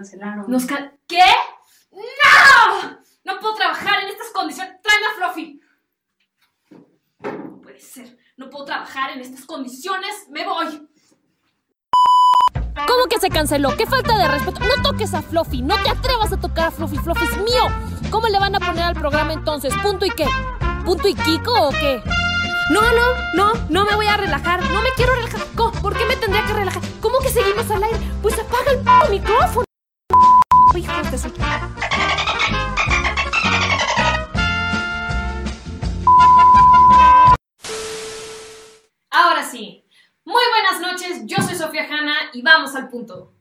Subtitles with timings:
[0.00, 0.46] cancelaron.
[0.48, 1.18] ¿Nos can ¿Qué?
[1.92, 2.98] ¡No!
[3.24, 4.80] No puedo trabajar en estas condiciones.
[4.82, 5.60] ¡Tráeme a Fluffy!
[7.22, 8.16] No puede ser.
[8.36, 10.26] No puedo trabajar en estas condiciones.
[10.30, 10.88] ¡Me voy!
[12.86, 13.76] ¿Cómo que se canceló?
[13.76, 14.60] ¡Qué falta de respeto!
[14.60, 17.64] No toques a Fluffy, no te atrevas a tocar a Fluffy, Fluffy es mío.
[18.10, 19.74] ¿Cómo le van a poner al programa entonces?
[19.82, 20.26] ¿Punto y qué?
[20.84, 22.02] ¿Punto y Kiko o qué?
[22.70, 25.42] No, no, no, no me voy a relajar, no me quiero relajar.
[25.54, 25.72] ¿Cómo?
[25.82, 26.82] ¿Por qué me tendría que relajar?
[27.02, 27.98] ¿Cómo que seguimos al aire?
[28.22, 29.69] Pues apaga el p micrófono.
[42.88, 43.32] Punto.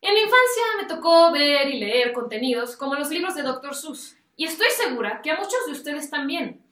[0.00, 3.74] En mi infancia me tocó ver y leer contenidos como los libros de Dr.
[3.74, 6.62] Seuss, y estoy segura que a muchos de ustedes también.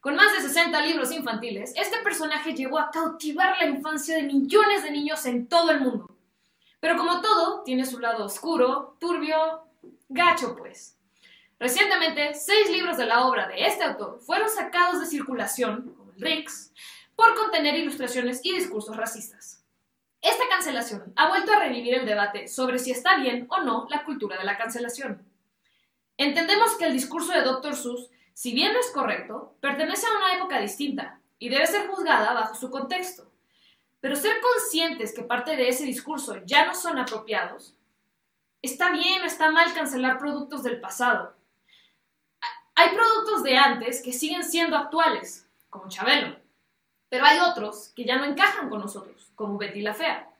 [0.00, 4.82] Con más de 60 libros infantiles, este personaje llegó a cautivar la infancia de millones
[4.82, 6.16] de niños en todo el mundo.
[6.80, 9.64] Pero como todo, tiene su lado oscuro, turbio,
[10.08, 10.96] gacho pues.
[11.58, 16.20] Recientemente, seis libros de la obra de este autor fueron sacados de circulación, como el
[16.20, 16.72] Rix,
[17.14, 19.59] por contener ilustraciones y discursos racistas.
[20.22, 24.04] Esta cancelación ha vuelto a revivir el debate sobre si está bien o no la
[24.04, 25.26] cultura de la cancelación.
[26.16, 27.74] Entendemos que el discurso de Dr.
[27.74, 32.34] Seuss, si bien no es correcto, pertenece a una época distinta y debe ser juzgada
[32.34, 33.30] bajo su contexto.
[34.00, 37.74] Pero ser conscientes que parte de ese discurso ya no son apropiados,
[38.60, 41.34] está bien o está mal cancelar productos del pasado.
[42.74, 46.39] Hay productos de antes que siguen siendo actuales, como Chabelo,
[47.10, 50.30] pero hay otros que ya no encajan con nosotros, como Betty la Fea.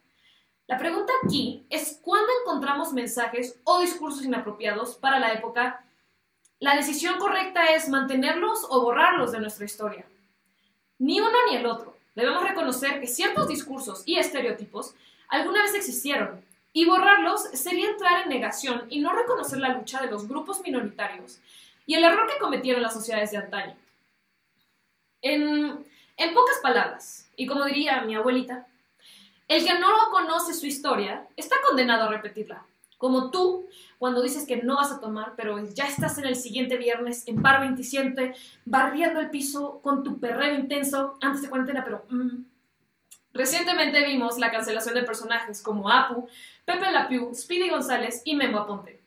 [0.67, 5.85] La pregunta aquí es cuándo encontramos mensajes o discursos inapropiados para la época.
[6.61, 10.07] La decisión correcta es mantenerlos o borrarlos de nuestra historia.
[10.99, 11.97] Ni uno ni el otro.
[12.15, 14.95] Debemos reconocer que ciertos discursos y estereotipos
[15.29, 16.43] alguna vez existieron,
[16.73, 21.41] y borrarlos sería entrar en negación y no reconocer la lucha de los grupos minoritarios
[21.87, 23.77] y el error que cometieron las sociedades de antaño.
[25.23, 25.85] En,
[26.21, 28.67] en pocas palabras, y como diría mi abuelita,
[29.49, 32.65] el que no conoce su historia está condenado a repetirla.
[32.99, 33.67] Como tú,
[33.99, 37.41] cuando dices que no vas a tomar, pero ya estás en el siguiente viernes en
[37.41, 38.35] bar 27,
[38.67, 42.05] barriendo el piso con tu perreo intenso antes de cuarentena, pero...
[42.11, 42.45] mm.
[43.33, 46.29] Recientemente vimos la cancelación de personajes como Apu,
[46.65, 49.01] Pepe La Pew, Speedy González y Memo Aponte.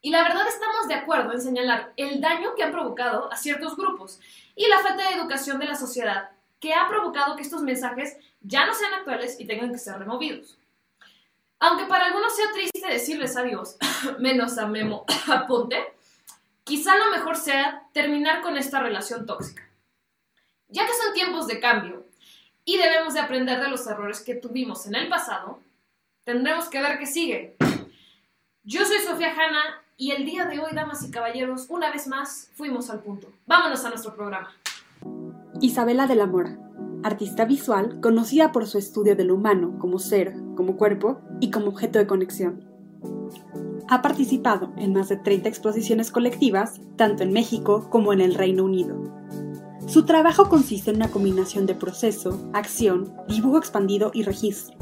[0.00, 3.76] Y la verdad estamos de acuerdo en señalar el daño que han provocado a ciertos
[3.76, 4.20] grupos
[4.54, 6.33] y la falta de educación de la sociedad
[6.64, 10.56] que ha provocado que estos mensajes ya no sean actuales y tengan que ser removidos.
[11.58, 13.76] Aunque para algunos sea triste decirles adiós,
[14.18, 15.76] menos a Memo Aponte,
[16.64, 19.68] quizá lo mejor sea terminar con esta relación tóxica.
[20.68, 22.06] Ya que son tiempos de cambio
[22.64, 25.60] y debemos de aprender de los errores que tuvimos en el pasado,
[26.24, 27.56] tendremos que ver qué sigue.
[28.62, 32.48] Yo soy Sofía Hanna y el día de hoy, damas y caballeros, una vez más
[32.54, 33.30] fuimos al punto.
[33.44, 34.50] Vámonos a nuestro programa.
[35.60, 36.58] Isabela de la Mora,
[37.04, 41.68] artista visual conocida por su estudio de lo humano como ser, como cuerpo y como
[41.68, 42.64] objeto de conexión.
[43.88, 48.64] Ha participado en más de 30 exposiciones colectivas, tanto en México como en el Reino
[48.64, 48.96] Unido.
[49.86, 54.76] Su trabajo consiste en una combinación de proceso, acción, dibujo expandido y registro,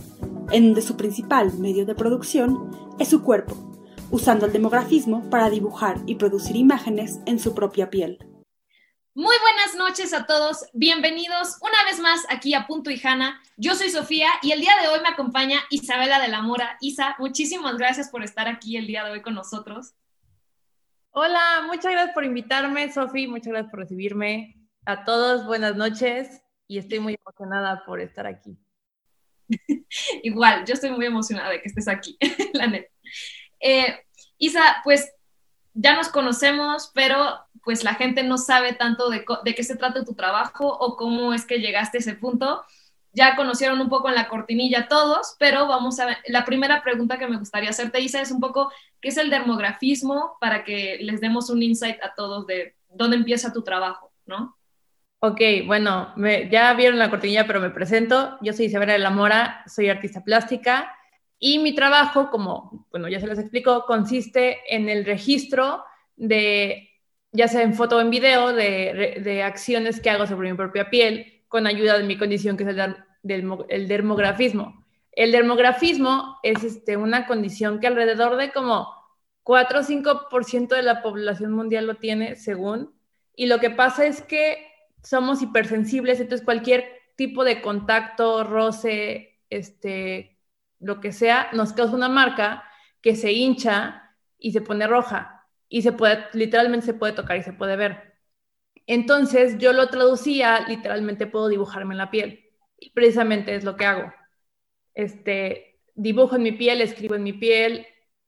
[0.53, 3.55] en donde su principal medio de producción es su cuerpo,
[4.11, 8.32] usando el demografismo para dibujar y producir imágenes en su propia piel.
[9.15, 13.43] Muy buenas noches a todos, bienvenidos una vez más aquí a Punto y Hanna.
[13.59, 16.79] Yo soy Sofía y el día de hoy me acompaña Isabela de la Mora.
[16.81, 19.93] Isa, muchísimas gracias por estar aquí el día de hoy con nosotros.
[21.11, 24.57] Hola, muchas gracias por invitarme, Sofi, muchas gracias por recibirme.
[24.87, 28.57] A todos, buenas noches y estoy muy emocionada por estar aquí.
[30.23, 32.17] Igual, yo estoy muy emocionada de que estés aquí,
[32.55, 32.91] la neta.
[33.61, 34.07] Eh,
[34.39, 35.13] Isa, pues
[35.75, 40.15] ya nos conocemos, pero pues la gente no sabe tanto de, qué se trata tu
[40.15, 42.63] trabajo o cómo es que llegaste a ese punto.
[43.13, 47.19] Ya conocieron un poco en la cortinilla todos, pero vamos a ver, la primera pregunta
[47.19, 50.37] que me gustaría hacerte, Isa, es un poco, ¿qué es el dermografismo?
[50.41, 54.57] Para que les demos un insight a todos de dónde empieza tu trabajo, ¿no?
[55.21, 58.39] Ok, bueno, me, ya vieron la cortinilla, pero me presento.
[58.41, 60.93] Yo soy Isabela de la Mora, soy artista plástica
[61.45, 65.83] y mi trabajo, como, bueno, ya se les explicó, consiste en el registro
[66.15, 66.89] de,
[67.33, 70.89] ya sea en foto o en video, de, de acciones que hago sobre mi propia
[70.89, 74.87] piel con ayuda de mi condición, que es el, del, el dermografismo.
[75.11, 78.87] El dermografismo es este, una condición que alrededor de como
[79.43, 82.95] 4 o 5% de la población mundial lo tiene, según.
[83.35, 84.65] Y lo que pasa es que
[85.03, 86.85] somos hipersensibles, entonces cualquier
[87.17, 90.32] tipo de contacto, roce, este,
[90.83, 92.65] lo que sea, nos causa una marca
[93.01, 97.43] que se hincha y se pone roja y se puede, literalmente se puede tocar y
[97.43, 98.15] se puede ver.
[98.87, 102.51] Entonces yo lo traducía, literalmente puedo dibujarme en la piel.
[102.79, 104.13] Y precisamente es lo que hago.
[104.95, 107.87] Este, dibujo en mi piel, escribo en mi piel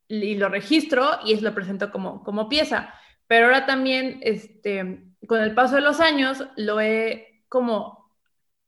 [0.08, 2.94] y lo registro y lo presento como, como pieza.
[3.26, 8.12] Pero ahora también, este, con el paso de los años, lo he como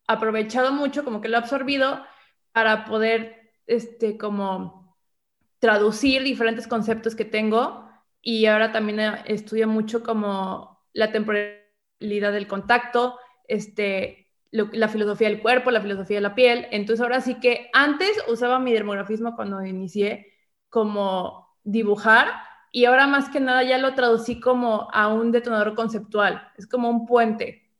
[0.07, 2.05] aprovechado mucho, como que lo he absorbido
[2.53, 4.97] para poder, este, como
[5.59, 7.89] traducir diferentes conceptos que tengo
[8.23, 13.19] y ahora también estudio mucho como la temporalidad del contacto,
[13.49, 16.67] este, la filosofía del cuerpo, la filosofía de la piel.
[16.71, 20.33] Entonces ahora sí que antes usaba mi dermografismo cuando inicié
[20.69, 22.29] como dibujar
[22.73, 26.53] y ahora más que nada ya lo traducí como a un detonador conceptual.
[26.57, 27.71] Es como un puente,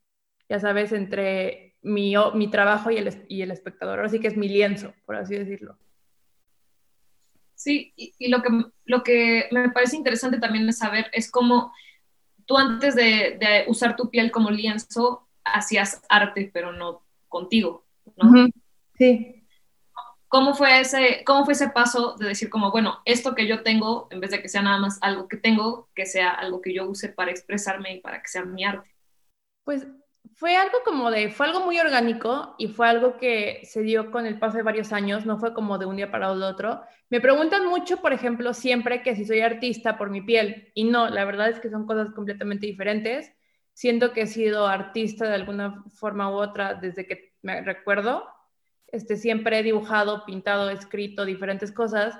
[0.49, 3.99] ya sabes, entre mi, mi trabajo y el, y el espectador.
[3.99, 5.77] Ahora sí que es mi lienzo, por así decirlo.
[7.55, 8.49] Sí, y, lo, que,
[8.85, 11.73] lo que me parece interesante también es saber es cómo
[12.45, 17.85] tú antes de, de usar tu piel como lienzo hacías arte, pero no contigo,
[18.15, 18.47] ¿no?
[18.97, 19.43] Sí.
[20.29, 24.07] ¿Cómo fue, ese, ¿Cómo fue ese paso de decir como, bueno, esto que yo tengo,
[24.11, 26.85] en vez de que sea nada más algo que tengo, que sea algo que yo
[26.87, 28.89] use para expresarme y para que sea mi arte?
[29.63, 29.87] Pues
[30.35, 34.25] fue algo como de, fue algo muy orgánico y fue algo que se dio con
[34.25, 36.81] el paso de varios años, no fue como de un día para otro.
[37.09, 41.09] Me preguntan mucho, por ejemplo, siempre que si soy artista por mi piel y no,
[41.09, 43.31] la verdad es que son cosas completamente diferentes.
[43.73, 48.27] Siento que he sido artista de alguna forma u otra desde que me recuerdo
[48.87, 52.19] este, siempre he dibujado, pintado, escrito diferentes cosas.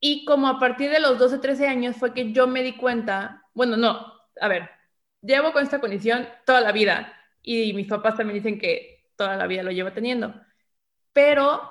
[0.00, 3.42] Y como a partir de los 12, 13 años fue que yo me di cuenta,
[3.54, 4.70] bueno, no, a ver,
[5.22, 7.12] llevo con esta condición toda la vida
[7.46, 10.34] y mis papás también dicen que toda la vida lo llevo teniendo.
[11.12, 11.62] Pero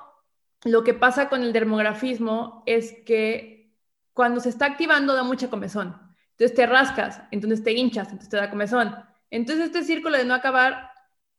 [0.64, 3.76] lo que pasa con el dermografismo es que
[4.14, 6.00] cuando se está activando da mucha comezón.
[6.30, 8.96] Entonces te rascas, entonces te hinchas, entonces te da comezón.
[9.30, 10.90] Entonces este círculo de no acabar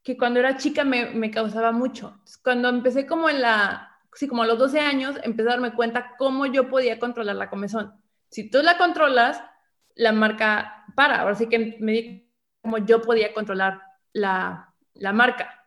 [0.04, 2.22] que cuando era chica me, me causaba mucho.
[2.44, 6.16] cuando empecé como en la, sí, como a los 12 años, empecé a darme cuenta
[6.18, 7.94] cómo yo podía controlar la comezón.
[8.30, 9.42] Si tú la controlas,
[9.96, 11.22] la marca para.
[11.22, 12.32] Ahora sí que me di
[12.62, 13.82] como yo podía controlar
[14.18, 14.74] la,
[15.14, 15.64] marca.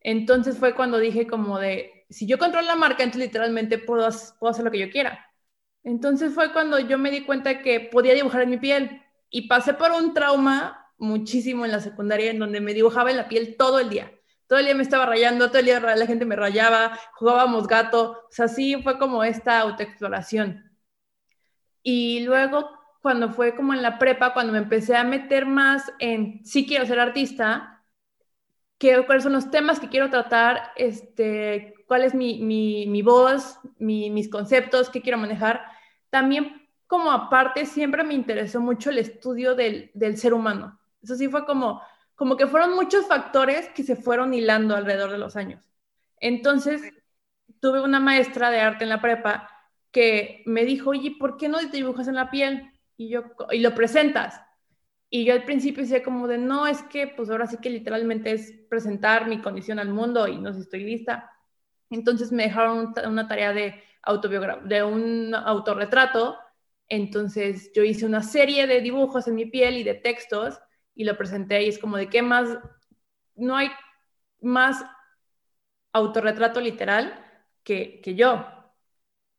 [0.00, 4.08] Entonces fue cuando dije como de, si yo controlo la marca, entonces literalmente puedo,
[4.38, 5.26] puedo hacer lo que yo quiera.
[5.82, 9.74] Entonces fue cuando yo me di cuenta que podía dibujar en mi piel y pasé
[9.74, 13.78] por un trauma muchísimo en la secundaria, en donde me dibujaba en la piel todo
[13.78, 14.12] el día.
[14.46, 18.12] Todo el día me estaba rayando, todo el día la gente me rayaba, jugábamos gato,
[18.28, 20.70] o sea, sí fue como esta autoexploración.
[21.82, 22.70] Y luego,
[23.02, 26.86] cuando fue como en la prepa, cuando me empecé a meter más en sí quiero
[26.86, 27.73] ser artista,
[28.78, 33.58] qué, cuáles son los temas que quiero tratar, este, cuál es mi, mi, mi voz,
[33.78, 35.62] mis conceptos, qué quiero manejar,
[36.10, 40.78] también como aparte siempre me interesó mucho el estudio del, del ser humano.
[41.02, 41.82] Eso sí fue como,
[42.14, 45.62] como que fueron muchos factores que se fueron hilando alrededor de los años.
[46.20, 46.82] Entonces,
[47.60, 49.48] tuve una maestra de arte en la prepa
[49.90, 52.72] que me dijo, oye, ¿por qué no te dibujas en la piel?
[52.96, 54.40] Y yo, y lo presentas.
[55.10, 58.32] Y yo al principio decía como de, no, es que pues ahora sí que literalmente
[58.32, 61.30] es presentar mi condición al mundo y no sé si estoy lista.
[61.90, 63.80] Entonces me dejaron una tarea de,
[64.64, 66.36] de un autorretrato.
[66.88, 70.58] Entonces yo hice una serie de dibujos en mi piel y de textos
[70.94, 72.58] y lo presenté y es como de qué más,
[73.36, 73.70] no hay
[74.40, 74.84] más
[75.92, 77.24] autorretrato literal
[77.62, 78.44] que, que yo.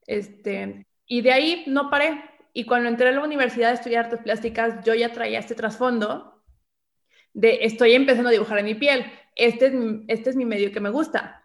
[0.08, 2.24] Este, y de ahí no paré.
[2.58, 6.42] Y cuando entré a la universidad a estudiar artes plásticas, yo ya traía este trasfondo
[7.34, 9.06] de estoy empezando a dibujar en mi piel.
[9.36, 9.74] Este es,
[10.08, 11.44] este es mi medio que me gusta.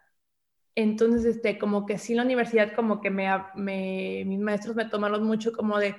[0.77, 5.25] Entonces, este, como que sí, la universidad, como que me, me, mis maestros me tomaron
[5.25, 5.97] mucho como de,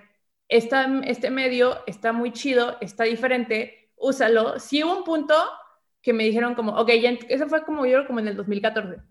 [0.48, 4.60] esta, este medio está muy chido, está diferente, úsalo.
[4.60, 5.36] Sí hubo un punto
[6.02, 9.02] que me dijeron como, ok, ya, eso fue como yo, como en el 2014,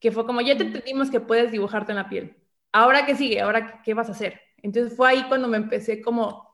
[0.00, 2.36] que fue como, ya te entendimos que puedes dibujarte en la piel.
[2.72, 4.40] Ahora qué sigue, ahora qué vas a hacer.
[4.62, 6.48] Entonces fue ahí cuando me empecé como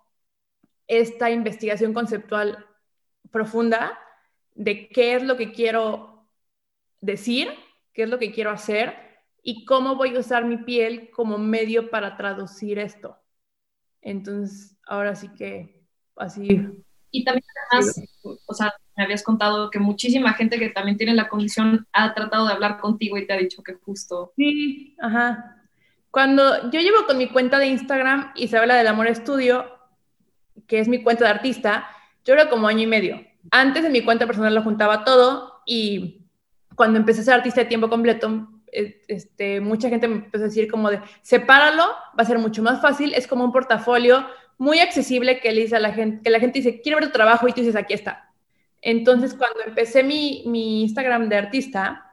[0.87, 2.65] esta investigación conceptual
[3.31, 3.99] profunda
[4.55, 6.29] de qué es lo que quiero
[7.01, 7.49] decir,
[7.93, 8.95] qué es lo que quiero hacer
[9.43, 13.17] y cómo voy a usar mi piel como medio para traducir esto.
[14.01, 15.85] Entonces, ahora sí que
[16.17, 16.85] así
[17.17, 18.01] y también además,
[18.47, 22.47] o sea, me habías contado que muchísima gente que también tiene la condición ha tratado
[22.47, 24.33] de hablar contigo y te ha dicho que justo.
[24.37, 25.56] Sí, ajá.
[26.17, 29.67] Cuando yo llevo con mi cuenta de Instagram, Isabela del Amor Estudio,
[30.67, 31.91] que es mi cuenta de artista,
[32.25, 33.21] yo era como año y medio.
[33.51, 36.25] Antes en mi cuenta personal lo juntaba todo y
[36.75, 40.49] cuando empecé a ser artista de tiempo completo, eh, este, mucha gente me empezó a
[40.49, 44.79] decir como de, sepáralo, va a ser mucho más fácil, es como un portafolio muy
[44.79, 47.47] accesible que le dice a la gente, que la gente dice, quiero ver tu trabajo
[47.47, 48.33] y tú dices, aquí está.
[48.81, 52.06] Entonces, cuando empecé mi Instagram de artista,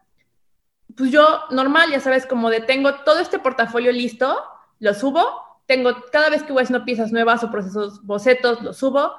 [0.96, 4.38] pues yo normal, ya sabes, como de tengo todo este portafolio listo,
[4.80, 5.26] lo subo,
[5.66, 9.14] tengo cada vez que voy haciendo piezas nuevas o procesos, bocetos, lo subo,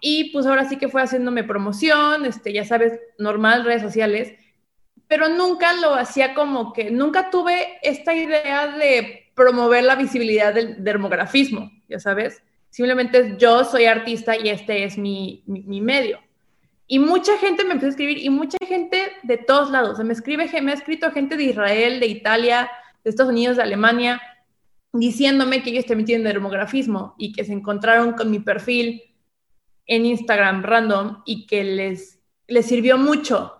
[0.00, 4.32] y pues ahora sí que fue haciéndome promoción, este, ya sabes, normal, redes sociales,
[5.06, 10.82] pero nunca lo hacía como que, nunca tuve esta idea de promover la visibilidad del
[10.84, 12.42] dermografismo, ya sabes.
[12.70, 16.18] Simplemente yo soy artista y este es mi, mi, medio.
[16.90, 20.02] Y mucha gente me empezó a escribir y mucha gente de todos lados.
[20.02, 22.70] me escribe, me ha escrito gente de Israel, de Italia,
[23.04, 24.20] de Estados Unidos, de Alemania,
[24.92, 29.02] diciéndome que ellos también tienen dermografismo y que se encontraron con mi perfil
[29.86, 33.54] en Instagram random y que les, les sirvió mucho,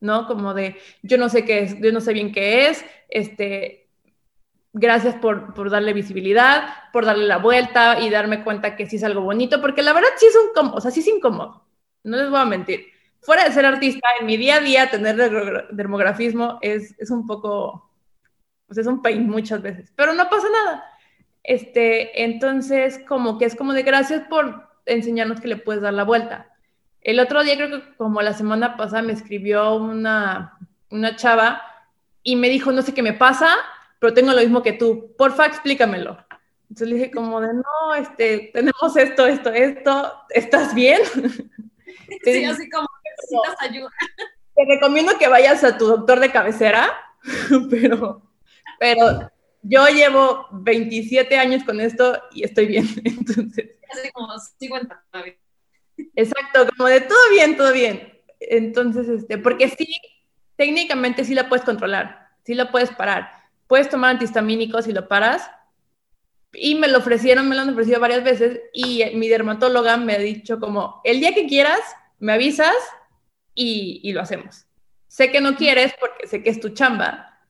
[0.00, 0.26] ¿no?
[0.26, 3.90] Como de, yo no sé qué es, yo no sé bien qué es, este,
[4.72, 9.04] gracias por, por, darle visibilidad, por darle la vuelta y darme cuenta que sí es
[9.04, 11.61] algo bonito, porque la verdad sí es un, o sea, sí es incómodo,
[12.04, 12.86] no les voy a mentir.
[13.20, 15.16] Fuera de ser artista, en mi día a día tener
[15.70, 17.90] dermografismo es, es un poco,
[18.66, 20.84] pues es un pain muchas veces, pero no pasa nada.
[21.44, 26.04] Este, entonces, como que es como de gracias por enseñarnos que le puedes dar la
[26.04, 26.48] vuelta.
[27.00, 30.58] El otro día, creo que como la semana pasada, me escribió una,
[30.90, 31.62] una chava
[32.22, 33.48] y me dijo, no sé qué me pasa,
[33.98, 35.14] pero tengo lo mismo que tú.
[35.16, 36.18] Porfa, explícamelo.
[36.68, 41.00] Entonces le dije como de, no, este, tenemos esto, esto, esto, ¿estás bien?
[42.24, 43.90] Sí, así como necesitas ayuda.
[44.54, 46.92] Te recomiendo que vayas a tu doctor de cabecera,
[47.70, 48.22] pero,
[48.78, 49.30] pero
[49.62, 52.86] yo llevo 27 años con esto y estoy bien.
[53.04, 55.04] Entonces, así como 50
[56.16, 58.12] Exacto, como de todo bien, todo bien.
[58.40, 59.86] Entonces, este, porque sí,
[60.56, 63.30] técnicamente sí la puedes controlar, sí la puedes parar.
[63.68, 65.50] Puedes tomar antihistamínicos y lo paras.
[66.52, 70.18] Y me lo ofrecieron, me lo han ofrecido varias veces y mi dermatóloga me ha
[70.18, 71.80] dicho como, el día que quieras,
[72.18, 72.74] me avisas
[73.54, 74.66] y, y lo hacemos.
[75.08, 77.40] Sé que no quieres porque sé que es tu chamba,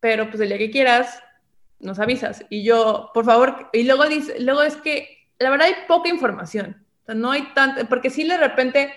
[0.00, 1.22] pero pues el día que quieras,
[1.80, 2.44] nos avisas.
[2.50, 6.86] Y yo, por favor, y luego dice, luego es que la verdad hay poca información.
[7.02, 8.92] O sea, no hay tanta, porque si de repente,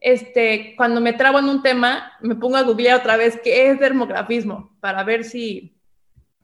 [0.00, 3.78] este, cuando me trabo en un tema, me pongo a googlear otra vez qué es
[3.78, 5.78] dermografismo para ver si,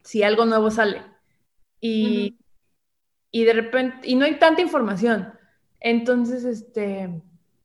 [0.03, 1.03] si algo nuevo sale.
[1.81, 2.39] Y,
[3.33, 5.33] y de repente, y no hay tanta información.
[5.81, 7.23] Entonces, este,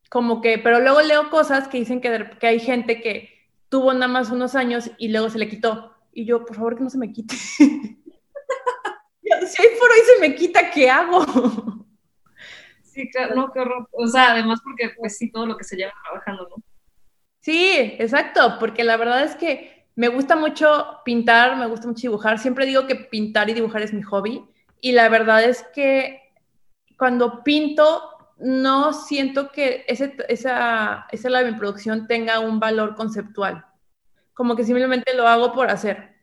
[0.09, 3.29] como que, pero luego leo cosas que dicen que, que hay gente que
[3.69, 5.93] tuvo nada más unos años y luego se le quitó.
[6.13, 7.35] Y yo, por favor, que no se me quite.
[9.47, 11.25] si hay por ahí se me quita, ¿qué hago?
[12.83, 13.87] Sí, claro, no, qué horror.
[13.91, 16.63] O sea, además porque, pues sí, todo lo que se lleva trabajando, ¿no?
[17.41, 22.39] Sí, exacto, porque la verdad es que me gusta mucho pintar, me gusta mucho dibujar.
[22.39, 24.43] Siempre digo que pintar y dibujar es mi hobby.
[24.81, 26.21] Y la verdad es que
[26.97, 33.65] cuando pinto, no siento que ese, esa, esa lado de producción tenga un valor conceptual.
[34.33, 36.15] Como que simplemente lo hago por hacer.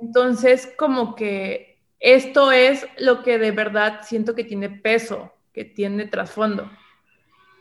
[0.00, 6.06] Entonces, como que esto es lo que de verdad siento que tiene peso, que tiene
[6.06, 6.70] trasfondo.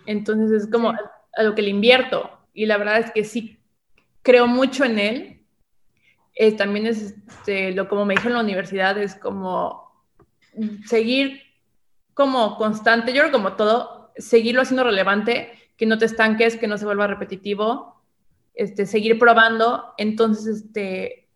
[0.05, 2.39] Entonces es como a lo que le invierto.
[2.53, 3.59] Y la verdad es que sí,
[4.21, 5.38] creo mucho en él.
[6.41, 9.91] Eh, también es, este, lo como me dijo en la universidad, es como
[10.85, 11.41] seguir
[12.13, 16.77] como constante, yo creo como todo, seguirlo haciendo relevante, que no te estanques, que no
[16.77, 18.01] se vuelva repetitivo,
[18.53, 19.93] este, seguir probando.
[19.97, 21.27] Entonces, este,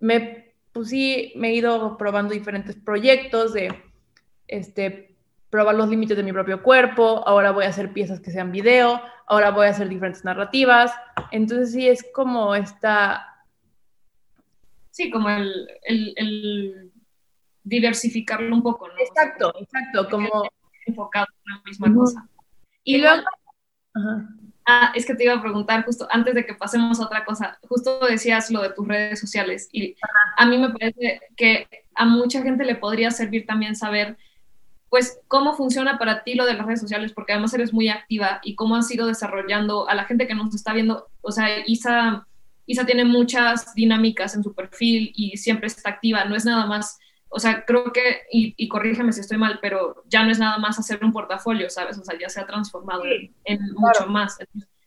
[0.00, 3.72] me, pues sí, me he ido probando diferentes proyectos de,
[4.48, 5.16] este,
[5.48, 9.00] probar los límites de mi propio cuerpo, ahora voy a hacer piezas que sean video,
[9.28, 10.92] ahora voy a hacer diferentes narrativas.
[11.30, 13.29] Entonces sí, es como esta...
[14.90, 16.92] Sí, como el, el,
[17.62, 18.94] diversificarlo un poco, ¿no?
[18.98, 20.28] Exacto, exacto, como...
[20.86, 22.28] Enfocado en la misma cosa.
[22.84, 23.22] Y luego...
[24.66, 27.58] Ah, es que te iba a preguntar justo antes de que pasemos a otra cosa.
[27.68, 29.96] Justo decías lo de tus redes sociales y
[30.36, 34.16] a mí me parece que a mucha gente le podría servir también saber
[34.88, 38.40] pues cómo funciona para ti lo de las redes sociales, porque además eres muy activa
[38.42, 41.08] y cómo has ido desarrollando a la gente que nos está viendo.
[41.20, 42.26] O sea, Isa,
[42.66, 46.98] Isa tiene muchas dinámicas en su perfil y siempre está activa, no es nada más
[47.32, 50.80] o sea, creo que, y, corrígeme si estoy mal, pero ya no es nada más
[50.80, 51.96] hacer un portafolio, ¿sabes?
[51.96, 53.04] O sea, ya se ha transformado
[53.44, 54.36] en, mucho más.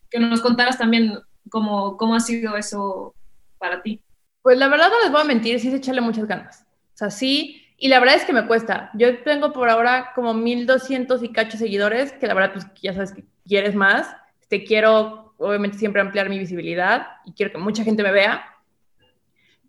[0.09, 3.15] que nos contaras también cómo, cómo ha sido eso
[3.57, 4.01] para ti.
[4.41, 6.65] Pues la verdad no les voy a mentir, sí se echarle muchas ganas.
[6.93, 8.91] O sea, sí, y la verdad es que me cuesta.
[8.93, 13.13] Yo tengo por ahora como 1200 y cacho seguidores, que la verdad, pues ya sabes
[13.13, 14.13] que quieres más.
[14.49, 18.53] Te quiero, obviamente, siempre ampliar mi visibilidad y quiero que mucha gente me vea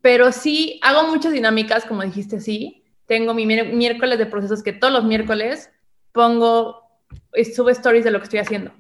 [0.05, 2.85] pero sí hago muchas dinámicas, como dijiste, sí.
[3.07, 5.71] Tengo mi miércoles de procesos que todos los miércoles
[6.13, 6.91] pongo,
[7.57, 8.71] subo stories de lo que estoy haciendo.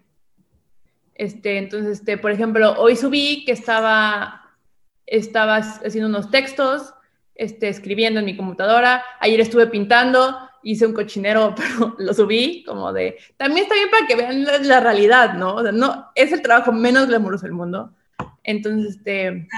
[1.15, 4.55] Este, entonces, este, por ejemplo, hoy subí que estaba,
[5.07, 6.93] estaba haciendo unos textos,
[7.35, 9.03] este, escribiendo en mi computadora.
[9.19, 13.17] Ayer estuve pintando, hice un cochinero, pero lo subí como de...
[13.37, 15.57] También está bien para que vean la, realidad, ¿no?
[15.57, 17.95] O sea, no, es el trabajo menos glamuroso del mundo.
[18.43, 19.49] Entonces, este...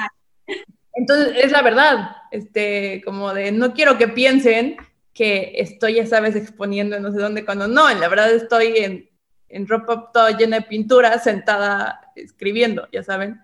[0.95, 4.79] Entonces, es la verdad, este, como de, no quiero que piensen
[5.13, 9.11] que estoy, ya sabes, exponiendo no sé dónde, cuando no, en la verdad estoy en,
[9.49, 13.41] en ropa toda llena de pintura, sentada escribiendo, ya saben.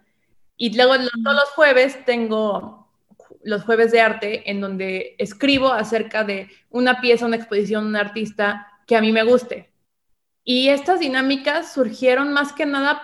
[0.57, 2.82] Y luego todos los jueves tengo
[3.43, 8.69] los jueves de arte en donde escribo acerca de una pieza, una exposición, un artista
[8.87, 9.73] que a mí me guste.
[10.45, 13.03] Y estas dinámicas surgieron más que nada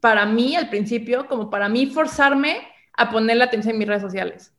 [0.00, 2.60] para mí al principio, como para mí forzarme
[2.92, 4.54] a poner la atención en mis redes sociales.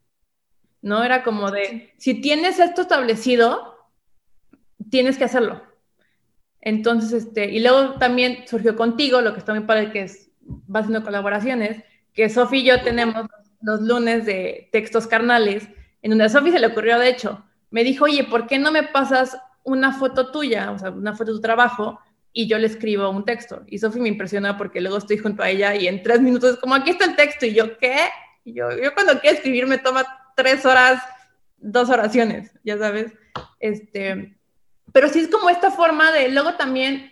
[0.82, 1.04] ¿No?
[1.04, 3.78] Era como de, si tienes esto establecido,
[4.90, 5.62] tienes que hacerlo.
[6.62, 10.32] Entonces, este, y luego también surgió contigo, lo que está muy padre, que es,
[10.74, 13.28] va haciendo colaboraciones, que Sofi y yo tenemos
[13.62, 15.68] los lunes de textos carnales,
[16.02, 18.72] en donde a Sofi se le ocurrió, de hecho, me dijo, oye, ¿por qué no
[18.72, 22.00] me pasas una foto tuya, o sea, una foto de tu trabajo,
[22.32, 23.64] y yo le escribo un texto?
[23.68, 26.76] Y Sofi me impresiona porque luego estoy junto a ella y en tres minutos, como
[26.76, 27.98] aquí está el texto, y yo, ¿qué?
[28.44, 31.02] Y yo, yo cuando quiero escribir me toma tres horas,
[31.58, 33.14] dos oraciones, ya sabes.
[33.60, 34.38] Este,
[34.94, 37.12] pero sí es como esta forma de, luego también,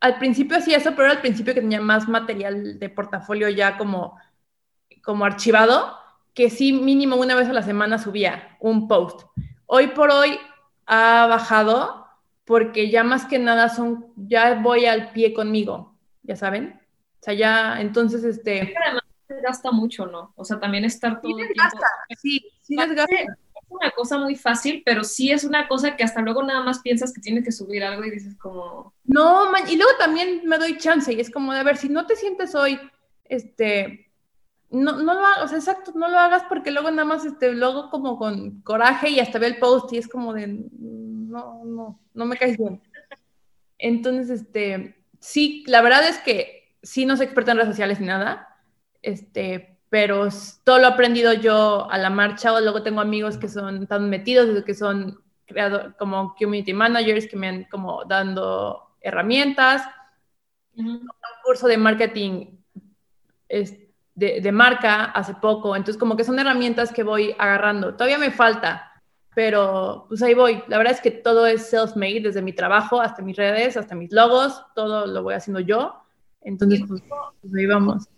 [0.00, 4.16] al principio hacía eso, pero al principio que tenía más material de portafolio ya como
[5.08, 5.96] como archivado,
[6.34, 9.22] que sí mínimo una vez a la semana subía un post.
[9.64, 10.38] Hoy por hoy
[10.84, 12.06] ha bajado
[12.44, 16.78] porque ya más que nada son, ya voy al pie conmigo, ya saben.
[16.78, 18.74] O sea, ya, entonces, este...
[18.84, 19.02] Además,
[19.42, 20.34] gasta mucho, ¿no?
[20.36, 21.78] O sea, también estar todo sí tiempo...
[22.18, 23.14] Sí, sí desgasta.
[23.14, 23.26] Es
[23.70, 27.14] una cosa muy fácil, pero sí es una cosa que hasta luego nada más piensas
[27.14, 28.92] que tienes que subir algo y dices como...
[29.04, 31.88] No, man, y luego también me doy chance y es como de, a ver, si
[31.88, 32.78] no te sientes hoy,
[33.24, 34.07] este,
[34.70, 37.52] no, no lo hagas, o sea, exacto, no lo hagas porque luego nada más, este,
[37.52, 42.00] luego como con coraje y hasta ve el post y es como de, no, no,
[42.12, 42.82] no me caes bien.
[43.78, 48.06] Entonces, este, sí, la verdad es que sí no soy experta en redes sociales ni
[48.06, 48.60] nada,
[49.00, 50.28] este, pero
[50.64, 54.10] todo lo he aprendido yo a la marcha, o luego tengo amigos que son tan
[54.10, 59.82] metidos, que son creado, como community managers, que me han como dando herramientas,
[60.76, 61.08] un
[61.42, 62.58] curso de marketing,
[63.48, 63.87] este,
[64.18, 67.94] de, marca hace poco, entonces como que son herramientas que voy agarrando.
[67.94, 68.90] Todavía me falta,
[69.34, 70.62] pero pues ahí voy.
[70.66, 74.12] La verdad es que todo es self-made, desde mi trabajo hasta mis redes, hasta mis
[74.12, 76.02] logos, todo lo voy haciendo yo.
[76.40, 77.02] Entonces, pues,
[77.40, 78.08] pues, ahí vamos.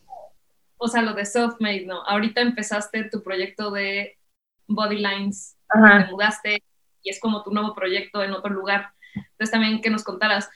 [0.79, 2.03] O sea, lo de self-made, ¿no?
[2.07, 4.19] Ahorita empezaste tu proyecto de
[4.67, 6.63] Bodylines, te mudaste
[7.03, 8.95] y es como tu nuevo proyecto en otro lugar.
[9.15, 10.49] Entonces también que nos contaras,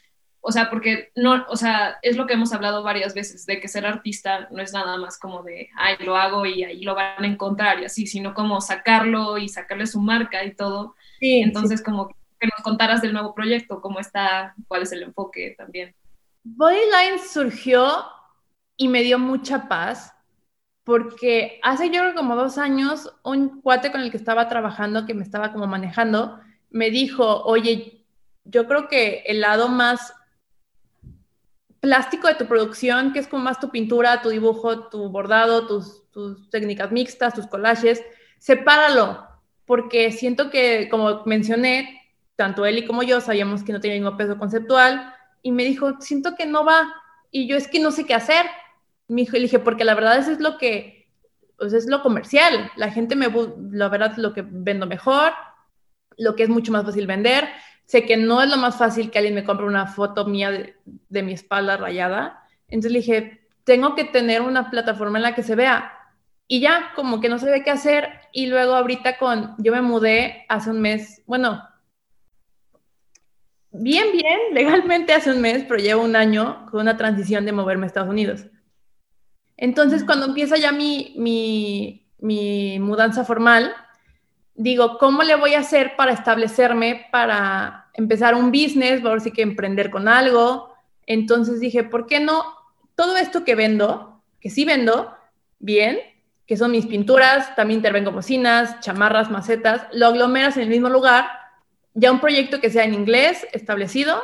[0.46, 3.66] o sea, porque no, o sea, es lo que hemos hablado varias veces, de que
[3.66, 7.24] ser artista no es nada más como de, ay, lo hago y ahí lo van
[7.24, 10.96] a encontrar y así, sino como sacarlo y sacarle su marca y todo.
[11.18, 15.54] Sí, Entonces, como que nos contaras del nuevo proyecto, cómo está, cuál es el enfoque
[15.56, 15.94] también.
[16.42, 18.04] Bodyline surgió
[18.76, 20.12] y me dio mucha paz
[20.84, 25.22] porque hace yo como dos años un cuate con el que estaba trabajando, que me
[25.22, 28.04] estaba como manejando, me dijo, oye,
[28.44, 30.12] yo creo que el lado más
[31.84, 36.02] plástico de tu producción, que es como más tu pintura, tu dibujo, tu bordado, tus,
[36.50, 38.02] técnicas mixtas, tus collages,
[38.38, 39.28] sepáralo,
[39.66, 42.00] porque siento que, como mencioné,
[42.36, 46.00] tanto él y como yo sabíamos que no tenía ningún peso conceptual, y me dijo,
[46.00, 46.90] siento que no va,
[47.30, 48.46] y yo es que no sé qué hacer.
[49.06, 51.10] Me dijo, le dije, porque la verdad eso es lo que,
[51.58, 53.28] pues es lo comercial, la gente me,
[53.72, 55.34] la verdad lo que vendo mejor,
[56.16, 57.46] lo que es mucho más fácil vender,
[57.86, 61.22] sé que no es lo más fácil que alguien me compre una foto mía de,
[61.22, 62.46] mi espalda rayada.
[62.68, 65.92] Entonces le dije, tengo que tener una plataforma en la que se vea.
[66.46, 68.08] Y ya, como que no sabía qué hacer.
[68.32, 71.62] Y luego ahorita con, yo me mudé hace un mes, bueno,
[73.70, 77.84] bien, bien, legalmente hace un mes, pero llevo un año con una transición de moverme
[77.84, 78.46] a Estados Unidos.
[79.56, 83.72] Entonces, cuando empieza ya mi, mi, mi mudanza formal,
[84.54, 89.42] digo, ¿cómo le voy a hacer para establecerme, para empezar un business, por si que
[89.42, 90.74] emprender con algo?
[91.06, 92.44] Entonces dije, ¿por qué no?
[92.94, 95.14] Todo esto que vendo, que sí vendo,
[95.58, 95.98] bien,
[96.46, 101.26] que son mis pinturas, también intervengo bocinas, chamarras, macetas, lo aglomeras en el mismo lugar,
[101.94, 104.22] ya un proyecto que sea en inglés establecido,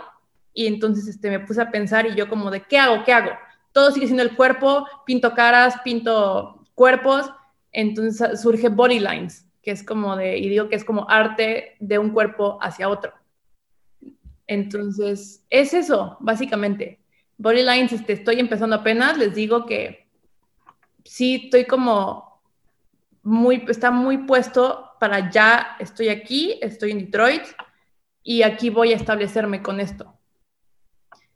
[0.53, 3.05] y entonces este, me puse a pensar y yo como de, ¿qué hago?
[3.05, 3.31] ¿Qué hago?
[3.73, 7.31] Todo sigue siendo el cuerpo, pinto caras, pinto cuerpos,
[7.73, 11.97] Entonces surge Body Lines, que es como de, y digo que es como arte de
[12.01, 13.13] un cuerpo hacia otro.
[14.49, 16.99] Entonces, es eso, básicamente.
[17.39, 20.09] Body Lines, este, estoy empezando apenas, les digo que
[21.05, 22.43] sí, estoy como
[23.23, 27.45] muy, está muy puesto para ya, estoy aquí, estoy en Detroit
[28.25, 30.19] y aquí voy a establecerme con esto.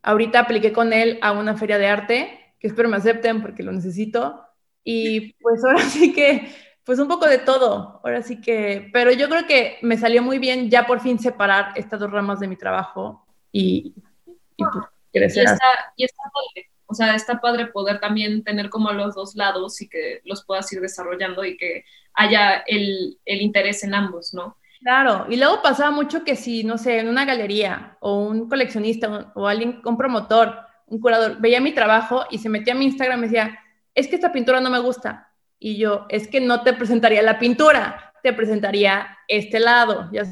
[0.02, 3.70] Ahorita apliqué con él a una feria de arte, que espero me acepten porque lo
[3.70, 4.40] necesito.
[4.82, 6.48] Y pues ahora sí que
[6.84, 10.38] pues un poco de todo, ahora sí que, pero yo creo que me salió muy
[10.38, 13.94] bien ya por fin separar estas dos ramas de mi trabajo y,
[14.26, 15.44] y pues, crecer.
[15.44, 15.66] Y está,
[15.96, 19.88] y está padre, o sea, está padre poder también tener como los dos lados y
[19.88, 24.58] que los puedas ir desarrollando y que haya el, el interés en ambos, ¿no?
[24.80, 29.32] Claro, y luego pasaba mucho que si, no sé, en una galería o un coleccionista
[29.34, 33.18] o alguien, un promotor, un curador, veía mi trabajo y se metía a mi Instagram
[33.18, 33.58] y me decía,
[33.94, 35.30] es que esta pintura no me gusta
[35.64, 40.24] y yo, es que no te presentaría la pintura, te presentaría este lado, ya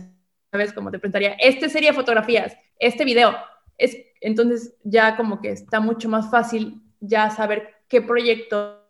[0.51, 3.35] sabes cómo te presentaría, este sería fotografías, este video.
[3.79, 8.87] Es, entonces ya como que está mucho más fácil ya saber qué proyecto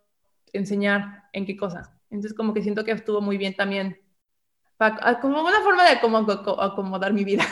[0.51, 1.89] enseñar en qué cosas.
[2.09, 4.01] Entonces como que siento que estuvo muy bien también,
[5.21, 7.45] como una forma de acomodar mi vida.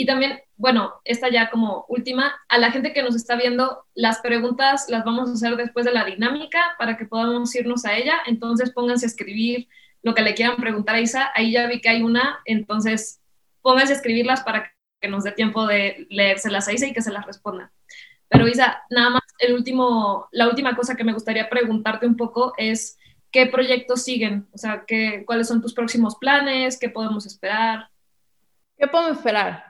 [0.00, 4.20] Y también, bueno, esta ya como última, a la gente que nos está viendo, las
[4.20, 8.14] preguntas las vamos a hacer después de la dinámica para que podamos irnos a ella.
[8.24, 9.68] Entonces pónganse a escribir
[10.02, 11.30] lo que le quieran preguntar a Isa.
[11.34, 13.20] Ahí ya vi que hay una, entonces
[13.60, 17.12] pónganse a escribirlas para que nos dé tiempo de leérselas a Isa y que se
[17.12, 17.70] las responda.
[18.30, 22.54] Pero Isa, nada más, el último, la última cosa que me gustaría preguntarte un poco
[22.56, 22.96] es
[23.30, 27.90] qué proyectos siguen, o sea, qué, cuáles son tus próximos planes, qué podemos esperar.
[28.78, 29.69] ¿Qué podemos esperar?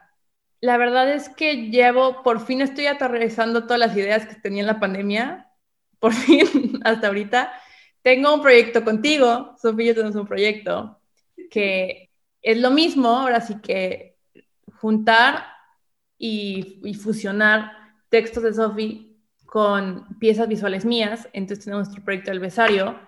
[0.61, 4.67] La verdad es que llevo, por fin estoy aterrizando todas las ideas que tenía en
[4.67, 5.51] la pandemia,
[5.99, 7.53] por fin, hasta ahorita.
[8.03, 11.01] Tengo un proyecto contigo, Sofía yo tenemos un proyecto
[11.51, 12.11] que
[12.43, 14.19] es lo mismo, ahora sí que
[14.81, 15.45] juntar
[16.19, 17.73] y, fusionar
[18.09, 19.03] textos de Sofía
[19.47, 22.99] con piezas visuales mías, entonces tenemos nuestro proyecto El Besario.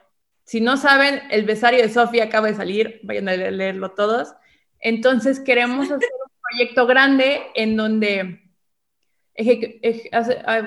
[0.44, 4.34] Si no saben, El Besario de Sofía acaba de salir, vayan a leerlo todos.
[4.80, 6.10] Entonces queremos hacer
[6.52, 8.42] proyecto grande en donde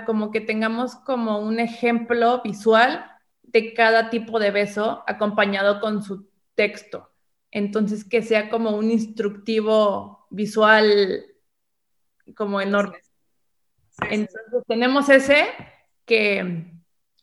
[0.06, 3.06] como que tengamos como un ejemplo visual
[3.43, 7.12] de cada tipo de beso acompañado con su texto.
[7.52, 11.26] Entonces, que sea como un instructivo visual
[12.36, 12.98] como enorme.
[14.10, 15.45] Entonces, tenemos ese
[16.06, 16.65] que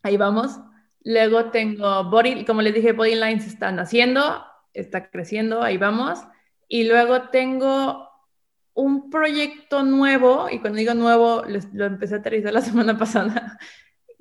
[0.02, 0.58] ahí vamos.
[1.04, 6.20] Luego tengo Body, como les dije, Body Lines están haciendo, está creciendo, ahí vamos.
[6.68, 8.11] Y luego tengo
[8.74, 13.58] un proyecto nuevo, y cuando digo nuevo, lo empecé a aterrizar la semana pasada,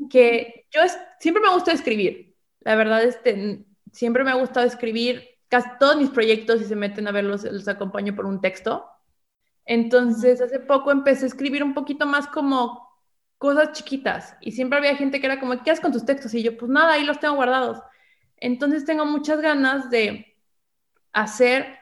[0.09, 0.81] que yo
[1.19, 2.35] siempre me gusta escribir.
[2.61, 5.27] La verdad, este, siempre me ha gustado escribir.
[5.47, 8.85] Casi todos mis proyectos, si se meten a verlos, los acompaño por un texto.
[9.65, 12.89] Entonces, hace poco empecé a escribir un poquito más como
[13.37, 14.35] cosas chiquitas.
[14.41, 16.33] Y siempre había gente que era como, ¿qué haces con tus textos?
[16.33, 17.79] Y yo, pues nada, ahí los tengo guardados.
[18.37, 20.37] Entonces, tengo muchas ganas de
[21.11, 21.80] hacer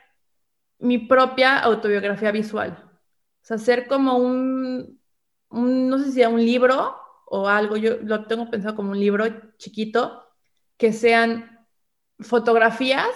[0.80, 2.84] mi propia autobiografía visual.
[3.42, 5.00] O sea, hacer como un,
[5.52, 9.26] no sé si sea un libro o algo, yo lo tengo pensado como un libro
[9.58, 10.26] chiquito,
[10.78, 11.68] que sean
[12.20, 13.10] fotografías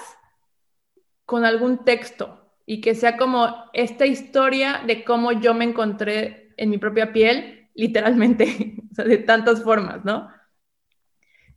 [1.25, 6.69] con algún texto y que sea como esta historia de cómo yo me encontré en
[6.69, 10.29] mi propia piel, literalmente, o sea, de tantas formas, ¿no?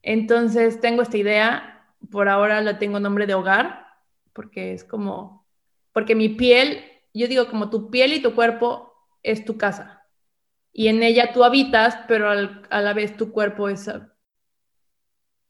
[0.02, 3.86] Entonces tengo esta idea, por ahora la tengo nombre de hogar,
[4.32, 5.45] porque es como
[5.96, 10.06] porque mi piel, yo digo como tu piel y tu cuerpo es tu casa.
[10.70, 13.90] Y en ella tú habitas, pero a la vez tu cuerpo es,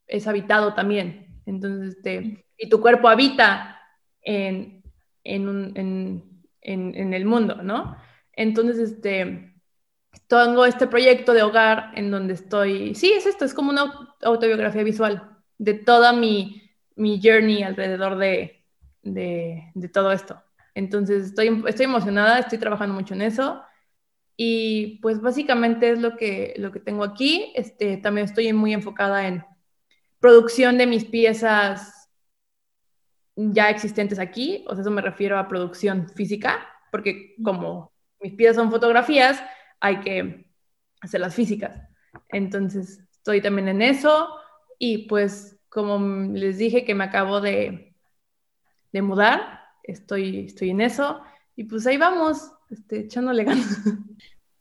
[0.06, 1.42] es habitado también.
[1.46, 3.80] Entonces, este, y tu cuerpo habita
[4.22, 4.85] en,
[5.24, 6.22] en,
[6.61, 7.96] en, el mundo, ¿no?
[8.30, 9.52] Entonces, este,
[10.28, 14.85] tengo este proyecto de hogar en donde estoy, sí, es esto, es como una autobiografía
[14.85, 15.28] visual
[15.59, 18.56] de toda mi, mi journey alrededor de,
[19.14, 20.42] de, todo esto.
[20.75, 23.62] Entonces, estoy, estoy emocionada, estoy trabajando mucho en eso.
[24.37, 27.53] Y pues básicamente es lo que, lo que tengo aquí.
[27.55, 29.45] Este, también estoy muy enfocada en
[30.21, 32.11] producción de mis piezas
[33.37, 34.64] ya existentes aquí.
[34.69, 39.42] O sea, eso me refiero a producción física, porque como mis piezas son fotografías,
[39.81, 40.51] hay que
[41.01, 41.81] hacer las físicas.
[42.29, 44.29] Entonces, estoy también en eso.
[44.79, 45.99] Y pues, como
[46.35, 47.86] les dije que me acabo de
[48.92, 51.20] de mudar, estoy, estoy en eso
[51.55, 53.79] y pues ahí vamos, este, echándole ganas.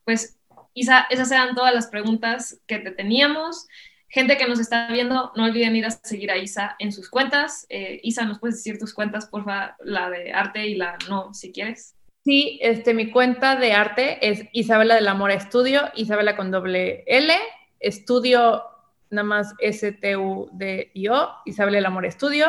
[0.03, 0.37] Pues
[0.75, 3.65] Isa, esas eran todas las preguntas que te teníamos.
[4.07, 7.65] Gente que nos está viendo, no olviden ir a seguir a Isa en sus cuentas.
[7.69, 9.75] Eh, Isa, ¿nos puedes decir tus cuentas, porfa?
[9.79, 11.95] La de arte y la no, si quieres.
[12.23, 17.33] Sí, este, mi cuenta de arte es Isabela del Amor Estudio, Isabela con doble L,
[17.79, 18.63] estudio
[19.09, 22.47] nada más S-T-U-D-I-O, Isabela del Amor Estudio.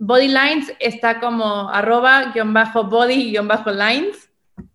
[0.00, 4.30] Body Lines está como arroba guion bajo body guion bajo lines.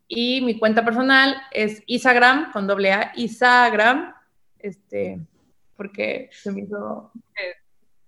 [0.07, 4.13] Y mi cuenta personal es Instagram con doble A, Instagram,
[4.59, 5.19] este,
[5.75, 7.11] porque se me hizo...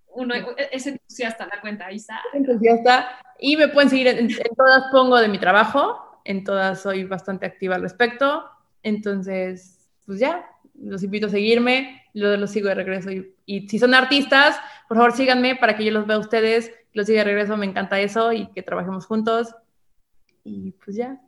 [0.09, 0.35] Uno
[0.71, 2.19] es entusiasta la cuenta, Isa.
[2.33, 3.19] Entusiasta.
[3.39, 7.75] Y me pueden seguir, en, todas pongo de mi trabajo, en todas soy bastante activa
[7.75, 8.45] al respecto.
[8.83, 10.47] Entonces, pues ya,
[10.79, 13.09] los invito a seguirme, luego los sigo de regreso.
[13.09, 16.71] Y, y, si son artistas, por favor síganme para que yo los vea a ustedes,
[16.97, 19.53] los siga de regreso, me encanta eso y que trabajemos juntos.
[20.43, 21.21] Y pues ya.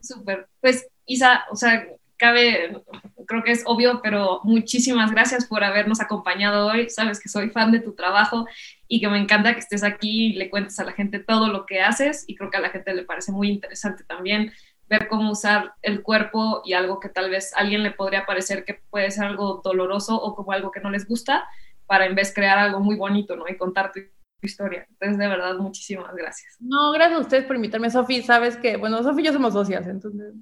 [0.00, 0.46] Súper.
[0.60, 1.84] Pues Isa, o sea,
[2.16, 2.80] cabe,
[3.26, 6.88] creo que es obvio, pero muchísimas gracias por habernos acompañado hoy.
[6.90, 8.46] Sabes que soy fan de tu trabajo
[8.86, 11.66] y que me encanta que estés aquí y le cuentes a la gente todo lo
[11.66, 14.52] que haces y creo que a la gente le parece muy interesante también
[14.88, 18.64] ver cómo usar el cuerpo y algo que tal vez a alguien le podría parecer
[18.64, 21.48] que puede ser algo doloroso o como algo que no les gusta
[21.86, 23.48] para en vez crear algo muy bonito, ¿no?
[23.48, 24.00] Y contar tu
[24.42, 24.86] historia.
[24.88, 26.56] Entonces, de verdad, muchísimas gracias.
[26.60, 27.90] No, gracias a ustedes por invitarme.
[27.90, 30.34] Sofi, sabes que, bueno, Sofi y yo somos socias, entonces,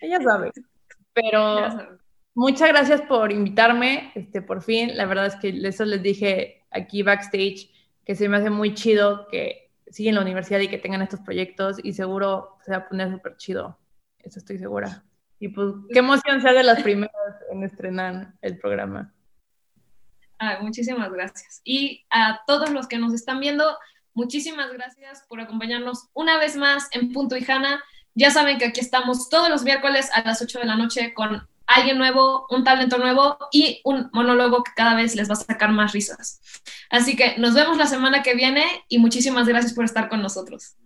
[0.00, 0.50] ella sabe.
[1.12, 1.98] Pero
[2.34, 4.96] muchas gracias por invitarme, este, por fin.
[4.96, 7.70] La verdad es que eso les dije aquí backstage,
[8.04, 11.78] que se me hace muy chido que siguen la universidad y que tengan estos proyectos
[11.82, 13.78] y seguro se va a poner súper chido.
[14.18, 15.04] Eso estoy segura.
[15.38, 17.14] Y pues, qué emoción sea de las primeras
[17.50, 19.12] en estrenar el programa.
[20.60, 21.60] Muchísimas gracias.
[21.64, 23.76] Y a todos los que nos están viendo,
[24.14, 27.82] muchísimas gracias por acompañarnos una vez más en Punto y.
[28.14, 31.46] Ya saben que aquí estamos todos los miércoles a las 8 de la noche con
[31.66, 35.72] alguien nuevo, un talento nuevo y un monólogo que cada vez les va a sacar
[35.72, 36.40] más risas.
[36.90, 40.76] Así que nos vemos la semana que viene y muchísimas gracias por estar con nosotros.